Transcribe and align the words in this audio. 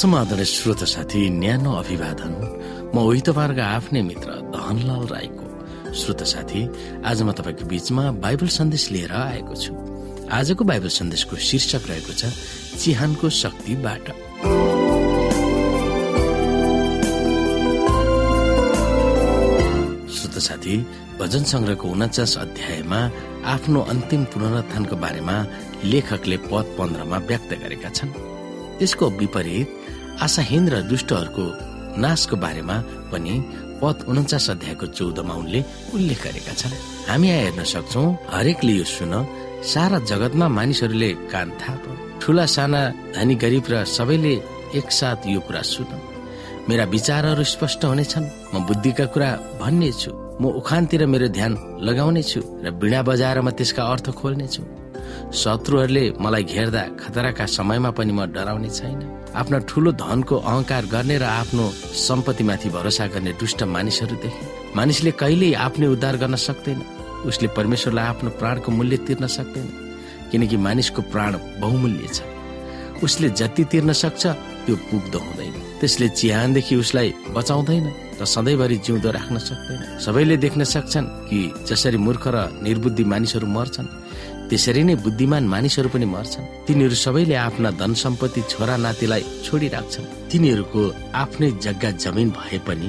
समाधान 0.00 0.42
श्रोत 0.48 0.82
साथी 0.88 1.28
न्यानो 1.28 1.70
अभिवादन। 1.76 2.32
म 2.94 2.96
तपाईँहरूको 3.20 3.60
आफ्नै 3.60 4.00
मित्र 4.02 4.28
धनलाल 4.48 5.04
राईको 5.12 5.44
श्रोत 5.92 6.22
साथी 6.24 6.60
आज 7.04 7.22
म 7.22 7.36
तपाईँको 7.36 7.64
बीचमा 7.68 8.04
बाइबल 8.24 8.48
सन्देश 8.48 8.84
लिएर 8.96 9.12
आएको 9.12 9.54
छु। 9.60 9.72
आजको 10.32 10.64
बाइबल 10.64 10.88
सन्देशको 10.88 11.36
शीर्षक 11.36 11.84
रहेको 11.90 12.12
छ 12.16 12.32
चिहानको 12.80 13.28
शक्तिबाट। 13.28 14.06
श्रोत 20.16 20.36
साथी 20.48 20.76
भजन 21.20 21.44
संग्रहको 21.52 21.86
उन्चास 21.92 22.32
अध्यायमा 22.40 23.00
आफ्नो 23.52 23.80
अन्तिम 23.92 24.24
पुनरुत्थानको 24.32 24.96
बारेमा 24.96 25.36
लेखकले 25.84 26.36
पद 26.48 26.66
पन्ध्रमा 26.80 27.16
व्यक्त 27.28 27.50
गरेका 27.60 27.92
छन्। 28.00 28.29
त्यसको 28.80 29.06
विपरीत 29.20 29.68
आशाहीन 30.24 30.64
र 30.72 30.74
दुष्टहरूको 30.90 31.44
नाशको 32.02 32.36
बारेमा 32.44 32.76
पनि 33.12 33.34
पद 33.80 33.96
उन्चास 34.10 34.46
अध्यायको 34.50 34.86
चौधमा 34.98 35.34
उनले 35.42 35.60
उल्लेख 35.94 36.20
गरेका 36.24 36.54
छन्। 36.60 36.74
हामी 37.08 37.28
यहाँ 37.28 37.40
हेर्न 37.44 37.62
सक्छौ 37.72 38.04
हरेकले 38.34 38.72
यो 38.80 38.84
सुन 38.96 39.12
सारा 39.72 39.98
जगतमा 40.10 40.46
मानिसहरूले 40.58 41.10
कान 41.32 41.48
थाप 41.60 41.82
ठुला 42.20 42.46
साना 42.54 42.80
धनी 43.16 43.34
गरिब 43.42 43.64
र 43.72 43.74
सबैले 43.96 44.34
एकसाथ 44.78 45.20
यो 45.34 45.40
कुरा 45.46 45.62
सुन। 45.72 45.90
मेरा 46.68 46.84
विचारहरू 46.94 47.44
स्पष्ट 47.54 47.84
हुनेछन् 47.84 48.32
म 48.52 48.64
बुद्धिका 48.68 49.06
कुरा 49.12 49.30
भन्ने 49.60 49.90
छु 50.00 50.10
म 50.40 50.44
उखानतिर 50.60 51.02
मेरो 51.12 51.28
ध्यान 51.36 51.52
लगाउने 51.86 52.22
छु 52.22 52.40
र 52.64 52.70
बिणा 52.80 53.00
बजाएर 53.08 53.40
म 53.40 53.50
त्यसका 53.56 53.82
अर्थ 53.92 54.06
खोल्नेछु। 54.20 54.62
शत्रुहरूले 55.34 56.04
मलाई 56.20 56.44
घेर्दा 56.44 56.82
खतराका 57.00 57.46
समयमा 57.46 57.90
पनि 57.90 58.12
म 58.12 58.26
डराउने 58.32 58.70
छैन। 58.70 59.00
आफ्ना 59.36 59.58
ठुलो 59.68 59.92
धनको 59.92 60.36
अहंकार 60.36 60.84
गर्ने 60.86 61.18
र 61.18 61.22
आफ्नो 61.22 61.64
सम्पत्तिमाथि 62.06 62.68
भरोसा 62.70 63.06
गर्ने 63.06 63.32
दुष्ट 63.32 63.62
मानिसहरू 63.62 64.16
देखे 64.16 64.44
मानिसले 64.76 65.10
कहिल्यै 65.10 65.54
आफ्नै 65.66 65.86
उद्धार 65.86 66.16
गर्न 66.16 66.34
सक्दैन। 66.36 66.82
उसले 67.26 67.48
परमेश्वरलाई 67.56 68.06
आफ्नो 68.06 68.30
प्राणको 68.30 68.72
मूल्य 68.72 68.96
तिर्न 69.06 69.26
सक्दैन। 69.26 69.68
किनकि 70.30 70.56
मानिसको 70.56 71.02
प्राण 71.02 71.32
बहुमूल्य 71.60 72.06
छ। 72.14 72.22
उसले 73.02 73.28
जति 73.30 73.64
तिर्न 73.64 73.92
सक्छ 73.92 74.26
त्यो 74.66 74.76
पुग्दो 74.88 75.18
हुँदैन। 75.18 75.54
त्यसले 75.80 76.08
चिहानदेखि 76.08 76.76
उसलाई 76.76 77.08
बचाउँदैन 77.32 77.86
र 78.20 78.24
सधैँभरि 78.24 78.76
जिउँदो 78.76 79.10
राख्न 79.10 79.38
सक्दैन। 79.38 79.98
सबैले 79.98 80.36
देख्न 80.36 80.64
सक्छन् 80.64 81.06
कि 81.28 81.38
जसरी 81.68 81.96
मूर्ख 81.96 82.24
र 82.28 82.36
निर्बुद्धि 82.62 83.04
मानिसहरू 83.04 83.46
मर्छन् 83.46 83.88
त्यसरी 84.48 84.82
नै 84.82 84.94
बुद्धिमान 85.00 85.44
मानिसहरू 85.48 85.88
पनि 85.88 86.06
मर्छन्। 86.06 86.66
तिनीहरू 86.66 86.94
सबैले 86.94 87.34
आफ्ना 87.34 87.70
धन 87.70 87.94
सम्पत्ति 87.94 88.40
छोरा 88.50 88.76
नातिलाई 88.76 89.24
छोडिराख्छन्। 89.44 90.10
तिनीहरूको 90.30 90.82
आफ्नै 91.14 91.50
जग्गा 91.64 91.90
जमिन 92.02 92.28
भए 92.36 92.58
पनि 92.66 92.88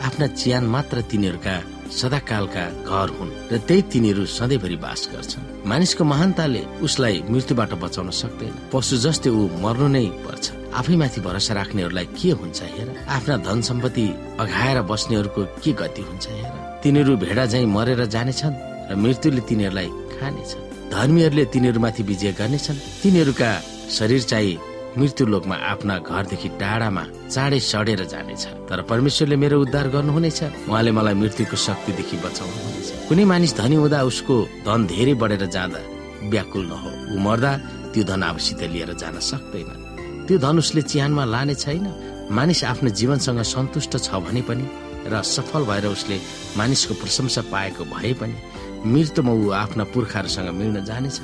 आफ्ना 0.00 0.26
चियान 0.40 0.64
मात्र 0.64 0.96
तिनीहरूका 1.10 1.54
सदाकालका 1.90 2.64
घर 2.86 3.08
हुन् 3.18 3.32
र 3.52 3.58
त्यही 3.66 3.82
तिनीहरू 3.92 4.24
सधैँभरि 4.26 4.76
बास 4.76 5.00
गर्छन्। 5.12 5.66
मानिसको 5.66 6.04
महानताले 6.04 6.62
उसलाई 6.86 7.16
मृत्युबाट 7.30 7.72
बचाउन 7.82 8.10
सक्दैन। 8.10 8.54
पशु 8.72 8.96
जस्तै 9.04 9.30
ऊ 9.30 9.42
मर्नु 9.58 9.88
नै 9.88 10.06
पर्छ। 10.24 10.44
आफैमाथि 10.70 11.20
भरोसा 11.20 11.52
राख्नेहरूलाई 11.54 12.06
के 12.14 12.30
हुन्छ 12.30 12.58
हेर? 12.62 12.88
आफ्ना 13.10 13.36
धन 13.46 13.58
सम्पत्ति 13.68 14.06
अघाएर 14.38 14.78
बस्नेहरूको 14.86 15.42
के 15.62 15.72
गति 15.74 16.02
हुन्छ 16.08 16.26
हेर? 16.30 16.52
तिनीहरू 16.82 17.16
भेडा 17.16 17.44
झै 17.46 17.64
मरेर 17.66 18.04
जानेछन् 18.06 18.54
र 18.90 18.94
मृत्युले 18.94 19.42
तिनीहरूलाई 19.50 19.88
खानेछ 20.14 20.50
धर्मीहरूले 20.94 21.44
तिनीहरूमाथि 21.52 22.02
विजय 22.02 22.32
गर्नेछन्। 22.38 22.78
तिनीहरूका 23.02 23.50
शरीर 23.90 24.22
चाहिँ 24.22 24.58
मृत्यु 24.98 25.26
लोकमा 25.26 25.54
आफ्ना 25.54 25.98
घरदेखि 26.02 26.48
टाढामा 26.60 27.04
चाँडै 27.30 27.60
सडेर 27.60 28.02
जानेछ। 28.12 28.44
तर 28.68 28.82
परमेश्वरले 28.90 29.36
मेरो 29.36 29.60
उद्धार 29.62 29.86
गर्नुहुनेछ। 29.94 30.40
उहाँले 30.66 30.90
मलाई 30.98 31.14
मृत्युको 31.14 31.56
शक्तिदेखि 31.56 32.16
बचाउनुहुनेछ। 32.24 32.88
कुनै 33.08 33.24
मानिस 33.24 33.52
धनी 33.56 33.76
हुँदा 33.82 34.02
उसको 34.10 34.34
धन 34.66 34.80
धेरै 34.90 35.14
बढेर 35.14 35.46
जाँदा 35.46 35.80
व्याकुल 36.26 36.64
नहो। 36.66 36.90
ऊ 37.14 37.18
मर्दा 37.18 37.52
त्यो 37.94 38.02
धन 38.10 38.22
आफूसित 38.22 38.62
लिएर 38.74 38.92
जान 38.98 39.18
सक्दैन। 39.22 39.70
त्यो 40.26 40.38
धन 40.38 40.58
उसले 40.58 40.82
चिहानमा 40.82 41.24
लाने 41.24 41.54
छैन। 41.54 41.86
मानिस 42.30 42.64
आफ्नो 42.64 42.90
जीवनसँग 42.90 43.42
सन्तुष्ट 43.42 43.92
छ 43.98 44.10
भने 44.26 44.42
पनि 44.42 44.64
र 45.06 45.22
सफल 45.22 45.62
भएर 45.70 45.86
उसले 45.86 46.16
मानिसको 46.58 46.94
प्रशंसा 46.94 47.42
पाएको 47.50 47.84
भए 47.94 48.12
पनि 48.20 48.36
मृत्युमा 48.84 49.32
ऊ 49.32 49.50
आफ्ना 49.54 49.84
पुर्खाहरूसँग 49.94 50.50
मिल्न 50.50 50.84
जानेछ। 50.84 51.18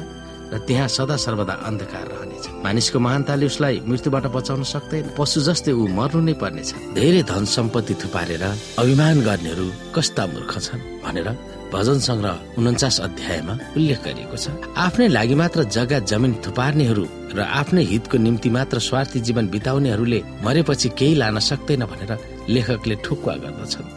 र 0.52 0.58
त्यहाँ 0.66 0.88
सदा 0.88 1.16
सर्वदा 1.16 1.54
अन्धकार 1.68 2.06
रहनेछ। 2.12 2.44
मानिसको 2.64 2.98
महानताले 2.98 3.46
उसलाई 3.46 3.80
मृत्युबाट 3.86 4.26
बचाउन 4.36 4.62
सक्दैन। 4.62 5.04
पशु 5.18 5.40
जस्तै 5.48 5.72
ऊ 5.72 5.86
मर्नु 5.98 6.20
नै 6.22 6.34
पर्नेछ। 6.42 6.70
धेरै 6.94 7.22
धन 7.30 7.44
सम्पत्ति 7.56 7.94
थुपारेर 8.02 8.44
अभिमान 8.78 9.16
गर्नेहरू 9.26 9.66
कस्ता 9.94 10.22
मूर्ख 10.32 10.52
छन् 10.66 10.82
भनेर 11.04 11.28
भजन 11.66 11.98
संग्रह 11.98 12.34
उन्चास 12.58 12.96
अध्यायमा 13.06 13.54
उल्लेख 13.76 13.98
गरिएको 14.06 14.36
छ। 14.38 14.46
आफ्नै 14.78 15.06
लागि 15.10 15.34
मात्र 15.34 15.60
जग्गा 15.76 15.98
जमिन 16.10 16.32
थुपार्नेहरू 16.46 17.04
र 17.36 17.38
आफ्नै 17.42 17.82
हितको 17.82 18.16
निम्ति 18.18 18.50
मात्र 18.56 18.78
स्वार्थी 18.78 19.18
जीवन 19.26 19.44
बिताउनेहरूले 19.50 20.20
मरेपछि 20.46 20.88
केही 20.98 21.14
लान 21.20 21.38
सक्दैन 21.42 21.82
भनेर 21.90 22.12
लेखकले 22.54 22.94
ठुक्वा 23.04 23.34
गर्दछन्। 23.42 23.88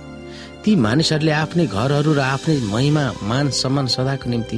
ती 0.65 0.71
मानिसहरूले 0.75 1.31
आफ्नै 1.43 1.65
घरहरू 1.67 2.11
र 2.13 2.21
आफ्नै 2.35 2.57
महिमा 2.73 3.05
मान 3.29 3.45
सम्मान 3.61 3.87
सदाको 3.95 4.29
निम्ति 4.29 4.57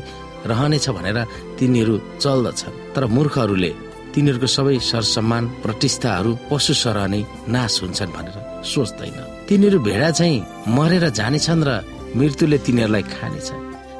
रहनेछ 0.50 0.86
भनेर 0.98 1.18
तिनीहरू 1.60 1.96
चल्दछन्। 2.24 2.80
तर 2.94 3.04
मूर्खहरूले 3.16 3.72
तिनीहरूको 4.14 4.48
सबै 4.56 4.78
सरसम्मान 4.92 5.44
प्रतिष्ठाहरू 5.64 6.32
पशु 6.50 6.74
सरह 6.84 7.06
नै 7.14 7.22
नाश 7.54 7.74
हुन्छन् 7.84 8.16
भनेर 8.16 8.38
सोच्दैन। 8.72 9.20
तिनीहरू 9.48 9.78
भेडा 9.88 10.10
चाहिँ 10.20 10.46
मरेर 10.78 11.06
जानेछन् 11.20 11.66
र 11.68 11.70
मृत्युले 12.18 12.58
तिनीहरूलाई 12.66 13.04
खानेछ। 13.16 13.50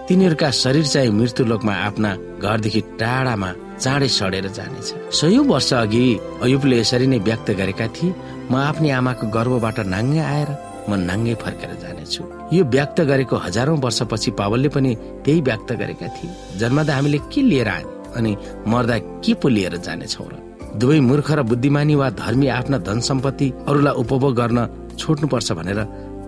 तिनीहरूका 0.08 0.50
शरीर 0.64 0.86
चाहिँ 0.94 1.12
मृत्यु 1.20 1.44
लोकमा 1.52 1.74
आफ्ना 1.88 2.12
घरदेखि 2.44 2.82
टाढामा 3.00 3.50
चाँडै 3.84 4.10
सडेर 4.18 4.48
जानेछ। 4.58 4.88
सयौं 5.20 5.46
वर्ष 5.48 5.70
अघि 5.74 6.04
अयुबले 6.44 6.76
यसरी 6.80 7.08
नै 7.08 7.20
व्यक्त 7.28 7.48
गरेका 7.60 7.88
थिए 7.96 8.16
म 8.52 8.54
आफ्नै 8.70 8.90
आमाको 9.00 9.26
गर्वबाट 9.36 9.78
नाङ्गे 9.94 10.20
आएर 10.20 10.50
म 10.90 10.92
नाङ्गे 11.10 11.34
फर्केर 11.44 11.72
जानेछु। 11.84 12.22
यो 12.54 12.64
व्यक्त 12.74 12.98
गरेको 13.10 13.36
हजारौं 13.46 13.78
वर्षपछि 13.86 14.32
पावलले 14.40 14.70
पनि 14.76 14.92
त्यही 15.26 15.42
व्यक्त 15.42 15.70
गरेका 15.82 16.08
थिए। 16.16 16.58
जन्मदा 16.60 16.94
हामीले 16.96 17.20
के 17.32 17.42
लिएर 17.42 17.68
आए 17.68 17.84
अनि 18.18 18.32
मर्दा 18.68 18.98
के 19.24 19.34
पो 19.42 19.48
लिएर 19.48 19.78
जानेछौ 19.78 20.26
र? 20.32 20.34
दुवै 20.80 21.00
मूर्ख 21.00 21.28
र 21.32 21.42
बुद्धिमानी 21.44 21.96
वा 21.96 22.10
धर्मी 22.16 22.48
आफ्ना 22.48 22.78
धन 22.88 23.00
सम्पत्ति 23.00 23.48
अरूलाई 23.68 23.94
उपभोग 24.02 24.34
गर्न 24.36 24.60
छोड्नुपर्छ 24.98 25.52
भनेर 25.60 25.80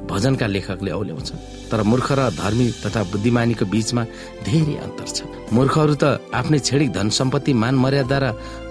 भजनका 0.03 0.47
लेखकले 0.47 0.91
औल्याउँछ 0.91 1.29
तर 1.71 1.79
मूर्ख 1.87 2.07
र 2.11 2.21
धर्मी 2.35 2.67
तथा 2.83 3.01
बुद्धिमानीको 3.11 3.65
बीचमा 3.65 4.03
धेरै 4.43 4.75
अन्तर 4.85 5.07
छ। 5.07 5.19
मूर्खहरू 5.55 5.95
त 5.95 6.19
आफ्नै 6.35 6.59
छेडिक 6.59 6.89
धन 6.91 7.07
सम्पत्ति 7.09 7.53
मान 7.55 7.75
मर्यादा 7.79 8.17
र 8.19 8.25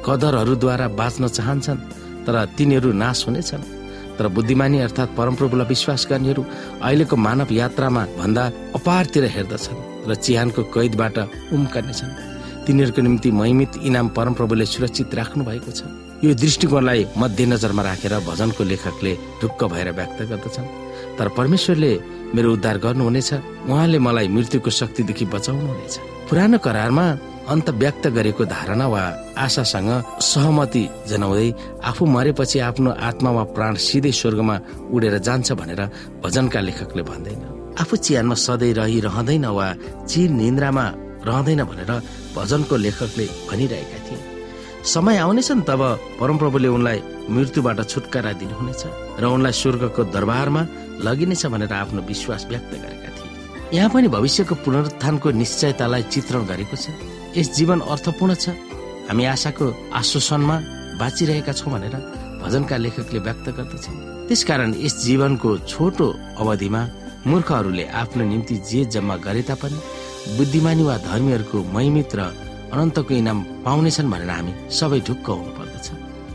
कदरहरूद्वारा 0.06 0.87
बाँच्न 1.00 1.25
चाहन्छन् 1.37 1.84
तर 2.28 2.37
तिनीहरू 2.56 2.92
नाश 2.92 3.19
हुनेछन्। 3.26 3.81
तर 4.19 4.28
बुद्धिमानी 4.28 4.78
अर्थात् 4.81 5.17
परमप्रभुलाई 5.17 5.67
विश्वास 5.67 6.06
गर्नेहरू 6.11 6.43
अहिलेको 6.83 7.17
मानव 7.17 7.53
यात्रामा 7.53 8.03
भन्दा 8.19 8.45
अपारतिर 8.75 9.25
हेर्दछन् 9.37 10.09
र 10.09 10.15
चिहानको 10.15 10.62
कैदबाट 10.75 11.17
उम्कनेछन्। 11.53 12.17
तिनीहरूको 12.67 13.01
निम्ति 13.03 13.31
महिमित 13.31 13.72
इनाम 13.83 14.09
परमप्रभुले 14.17 14.67
सुरक्षित 14.67 15.15
राख्नु 15.15 15.45
भएको 15.45 15.71
छ। 15.71 15.83
यो 16.22 16.34
दृष्टिकोणलाई 16.34 17.07
मध्यनजरमा 17.19 17.83
राखेर 17.83 18.15
भजनको 18.22 18.63
लेखकले 18.65 19.13
ढुक्क 19.42 19.60
भएर 19.72 19.89
व्यक्त 19.91 20.19
गर्दछन्। 20.31 20.69
तर 21.19 21.28
परमेश्वरले 21.34 21.92
मेरो 22.34 22.53
उद्धार 22.53 22.78
गर्नुहुनेछ। 22.78 23.31
उहाँले 23.66 23.98
मलाई 23.98 24.28
मृत्युको 24.28 24.71
शक्तिदेखि 24.71 25.25
बचाउनुहुनेछ। 25.34 25.95
पुरानो 26.31 26.59
करारमा 26.59 27.07
अन्त 27.50 27.71
व्यक्त 27.83 28.06
गरेको 28.15 28.44
धारणा 28.44 28.86
वा 28.86 29.03
आशासँग 29.36 29.91
सहमति 30.22 30.83
जनाउँदै 31.10 31.48
आफू 31.91 32.06
मरेपछि 32.06 32.59
आफ्नो 32.68 32.91
आत्मा 33.09 33.30
वा 33.36 33.42
प्राण 33.54 33.74
सिधै 33.86 34.12
स्वर्गमा 34.12 34.56
उडेर 34.94 35.18
जान्छ 35.27 35.53
भनेर 35.59 35.83
भजनका 36.22 36.60
लेखकले 36.60 37.03
भन्दैन। 37.03 37.42
आफू 37.83 37.97
चिहानमा 37.97 38.34
सधैँ 38.47 38.72
रहिरहँदैन 38.78 39.47
वा 39.59 39.66
चिर 40.06 40.30
निन्द्रामा 40.30 40.84
रहँदैन 41.27 41.62
भनेर 41.71 41.91
भजनको 42.36 42.77
लेखकले 42.77 43.27
भनिरहेका 43.50 43.98
थिए। 44.06 44.21
समय 44.84 45.16
आउनेछ 45.18 45.50
नि 45.53 45.62
तब 45.68 45.83
परमप्रभुले 46.21 46.68
उनलाई 46.68 46.98
मृत्युबाट 47.30 47.78
छुटकारा 47.91 48.33
दिनुहुनेछ 48.41 48.83
र 49.18 49.24
उनलाई 49.27 49.53
स्वर्गको 49.53 50.03
दरबारमा 50.15 50.62
लगिनेछ 51.06 51.47
भनेर 51.47 51.72
आफ्नो 51.72 52.00
विश्वास 52.03 52.47
व्यक्त 52.50 52.72
गरेका 52.83 53.10
थिए। 53.16 53.30
यहाँ 53.78 53.91
पनि 53.91 54.09
भविष्यको 54.09 54.54
पुनरुत्थानको 54.65 55.30
निश्चयतालाई 55.42 56.03
चित्रण 56.12 56.42
गरेको 56.47 56.77
छ। 56.77 56.86
यस 57.37 57.49
जीवन 57.57 57.81
अर्थपूर्ण 57.93 58.34
छ? 58.34 58.53
हामी 59.09 59.25
आशाको 59.34 59.67
आश्वासनमा 60.01 60.57
बाँचिरहेका 61.01 61.53
छौँ 61.59 61.73
भनेर 61.73 61.95
भजनका 62.43 62.77
लेखकले 62.84 63.21
व्यक्त 63.27 63.47
गर्दछ 63.57 63.87
त्यसकारण 64.29 64.71
यस 64.84 64.95
जीवनको 65.05 65.51
छोटो 65.73 66.07
अवधिमा 66.43 66.83
मूर्खहरूले 67.31 67.84
आफ्नो 68.03 68.23
निम्ति 68.33 68.57
जे 68.69 68.81
जम्मा 68.93 69.17
गरे 69.27 69.43
तापनि 69.49 69.79
बुद्धिमानी 70.37 70.83
वा 70.89 70.97
धर्मीहरूको 71.09 71.59
महिमित 71.75 72.13
र 72.19 72.21
अनन्तको 72.73 73.13
इनाम 73.23 73.39
पाउनेछन् 73.65 74.13
भनेर 74.13 74.31
हामी 74.37 74.53
सबै 74.79 75.01
ढुक्क 75.09 75.29
हुनु 75.33 75.53
पर्दछ 75.59 75.87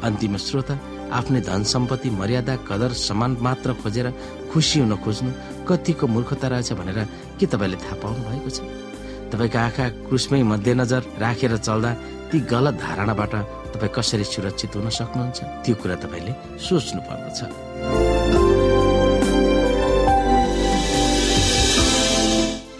अन्तिम 0.07 0.33
श्रोता 0.47 0.75
आफ्नै 1.17 1.41
धन 1.47 1.61
सम्पत्ति 1.73 2.09
मर्यादा 2.19 2.55
कदर 2.69 2.91
सम्मान 3.07 3.31
मात्र 3.45 3.69
खोजेर 3.81 4.07
खुसी 4.51 4.79
हुन 4.81 4.93
खोज्नु 5.05 5.31
कतिको 5.69 6.05
मूर्खता 6.13 6.47
रहेछ 6.53 6.69
भनेर 6.79 6.99
के 7.39 7.45
तपाईँले 7.53 7.77
थाहा 7.83 7.95
पाउनु 8.01 8.21
भएको 8.29 8.49
छ? 8.49 8.59
तपाईँको 9.31 9.57
आँखा 9.57 9.85
क्रुसमै 10.07 10.41
मध्यनजर 10.43 11.01
राखेर 11.19 11.57
चल्दा 11.57 11.91
ती 12.29 12.37
गलत 12.51 12.75
धारणाबाट 12.83 13.33
तपाईँ 13.73 13.93
कसरी 13.95 14.23
सुरक्षित 14.23 14.75
हुन 14.75 14.89
सक्नुहुन्छ? 14.89 15.39
त्यो 15.63 15.75
कुरा 15.81 15.95
तपाईँले 16.03 16.33
सोच्नु 16.59 17.01
पर्दछ 17.07 17.39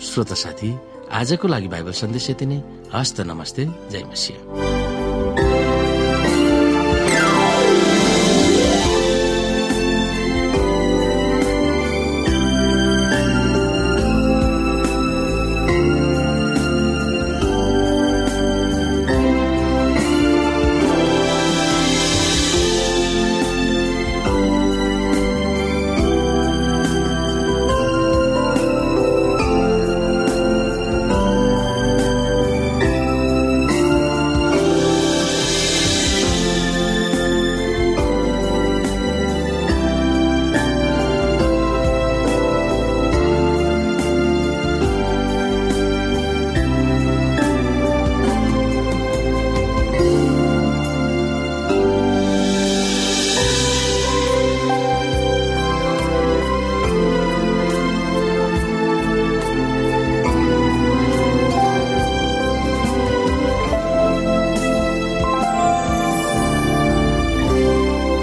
श्रोता 0.07 0.35
साथी 0.35 0.69
आजको 1.11 1.47
लागि 1.47 1.67
बाइबल 1.67 1.94
सन्देश 1.94 2.29
यति 2.29 2.45
नै। 2.45 2.57
हस्त 2.94 3.21
नमस्ते। 3.21 3.65
जय 3.91 4.03
मसिंह। 4.11 4.67